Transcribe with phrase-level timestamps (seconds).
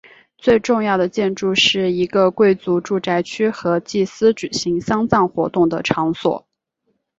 [0.39, 6.47] 最重要的建筑是一个贵族住宅区和祭司举行丧葬活动的场所。